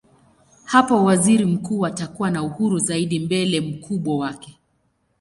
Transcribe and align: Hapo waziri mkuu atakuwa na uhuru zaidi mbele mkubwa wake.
Hapo 0.63 1.03
waziri 1.03 1.45
mkuu 1.45 1.85
atakuwa 1.85 2.31
na 2.31 2.43
uhuru 2.43 2.79
zaidi 2.79 3.19
mbele 3.19 3.61
mkubwa 3.61 4.17
wake. 4.17 4.59